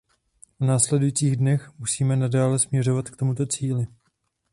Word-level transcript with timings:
V 0.59 0.65
následujících 0.65 1.35
dnech 1.35 1.69
musíme 1.79 2.15
nadále 2.15 2.59
směřovat 2.59 3.09
k 3.09 3.15
tomuto 3.17 3.45
cíli. 3.45 3.87